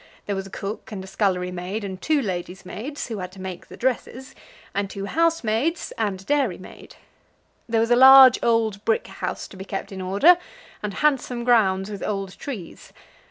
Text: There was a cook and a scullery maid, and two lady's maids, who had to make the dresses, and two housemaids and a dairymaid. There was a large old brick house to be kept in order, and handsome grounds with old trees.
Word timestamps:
There 0.25 0.35
was 0.35 0.47
a 0.47 0.49
cook 0.49 0.91
and 0.91 1.03
a 1.03 1.07
scullery 1.07 1.51
maid, 1.51 1.83
and 1.83 2.01
two 2.01 2.23
lady's 2.23 2.65
maids, 2.65 3.05
who 3.05 3.19
had 3.19 3.31
to 3.33 3.39
make 3.39 3.67
the 3.67 3.77
dresses, 3.77 4.33
and 4.73 4.89
two 4.89 5.05
housemaids 5.05 5.93
and 5.95 6.19
a 6.19 6.23
dairymaid. 6.23 6.95
There 7.69 7.81
was 7.81 7.91
a 7.91 7.95
large 7.95 8.39
old 8.41 8.83
brick 8.83 9.05
house 9.05 9.47
to 9.49 9.57
be 9.57 9.63
kept 9.63 9.91
in 9.91 10.01
order, 10.01 10.39
and 10.81 10.95
handsome 10.95 11.43
grounds 11.43 11.91
with 11.91 12.01
old 12.01 12.35
trees. 12.39 12.93